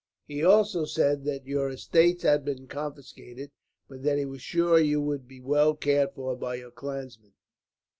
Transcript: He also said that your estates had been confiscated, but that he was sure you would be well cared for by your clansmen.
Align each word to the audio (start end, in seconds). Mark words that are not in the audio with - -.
He 0.25 0.43
also 0.43 0.83
said 0.85 1.25
that 1.25 1.45
your 1.45 1.69
estates 1.69 2.23
had 2.23 2.43
been 2.43 2.65
confiscated, 2.65 3.51
but 3.87 4.01
that 4.01 4.17
he 4.17 4.25
was 4.25 4.41
sure 4.41 4.79
you 4.79 4.99
would 4.99 5.27
be 5.27 5.39
well 5.39 5.75
cared 5.75 6.15
for 6.15 6.35
by 6.35 6.55
your 6.55 6.71
clansmen. 6.71 7.33